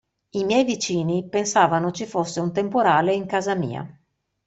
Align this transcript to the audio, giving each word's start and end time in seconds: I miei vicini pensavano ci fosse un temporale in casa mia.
I 0.31 0.43
miei 0.45 0.63
vicini 0.63 1.29
pensavano 1.29 1.91
ci 1.91 2.07
fosse 2.07 2.39
un 2.39 2.51
temporale 2.51 3.13
in 3.13 3.27
casa 3.27 3.53
mia. 3.53 3.87